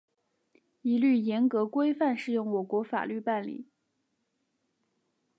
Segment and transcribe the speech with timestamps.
[0.81, 3.67] 一律严格、规范适用我国法律办理